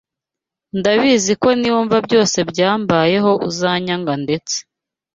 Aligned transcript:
Ndabizi 0.77 1.33
ko 1.41 1.47
niwumva 1.59 1.97
byose 2.07 2.37
byambayeho 2.49 3.31
uzanyanga 3.49 4.13
ndetse 4.23 4.57